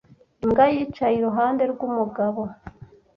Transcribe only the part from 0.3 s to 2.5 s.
Imbwa yicaye iruhande rwumugabo.